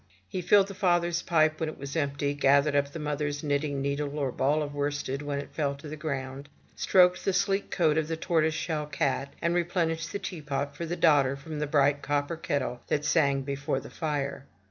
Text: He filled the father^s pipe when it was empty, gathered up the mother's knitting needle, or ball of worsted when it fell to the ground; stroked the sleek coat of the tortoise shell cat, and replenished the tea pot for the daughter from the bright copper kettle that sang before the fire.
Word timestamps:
He 0.27 0.41
filled 0.41 0.65
the 0.65 0.73
father^s 0.73 1.23
pipe 1.23 1.59
when 1.59 1.69
it 1.69 1.77
was 1.77 1.95
empty, 1.95 2.33
gathered 2.33 2.75
up 2.75 2.91
the 2.91 2.97
mother's 2.97 3.43
knitting 3.43 3.83
needle, 3.83 4.17
or 4.17 4.31
ball 4.31 4.63
of 4.63 4.73
worsted 4.73 5.21
when 5.21 5.37
it 5.37 5.53
fell 5.53 5.75
to 5.75 5.87
the 5.87 5.95
ground; 5.95 6.49
stroked 6.75 7.23
the 7.23 7.33
sleek 7.33 7.69
coat 7.69 7.99
of 7.99 8.07
the 8.07 8.17
tortoise 8.17 8.55
shell 8.55 8.87
cat, 8.87 9.31
and 9.43 9.53
replenished 9.53 10.11
the 10.11 10.17
tea 10.17 10.41
pot 10.41 10.75
for 10.75 10.87
the 10.87 10.95
daughter 10.95 11.35
from 11.35 11.59
the 11.59 11.67
bright 11.67 12.01
copper 12.01 12.35
kettle 12.35 12.81
that 12.87 13.05
sang 13.05 13.43
before 13.43 13.79
the 13.79 13.91
fire. 13.91 14.47